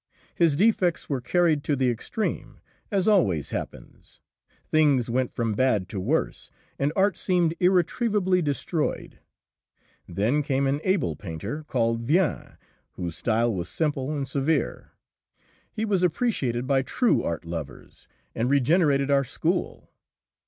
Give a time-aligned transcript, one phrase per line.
[0.33, 2.59] His defects were carried to the extreme,
[2.89, 4.19] as always happens;
[4.67, 9.19] things went from bad to worse, and art seemed irretrievably destroyed.
[10.07, 12.57] Then came an able painter, called Vien,
[12.93, 14.93] whose style was simple and severe.
[15.71, 19.91] He was appreciated by true art lovers, and regenerated our school.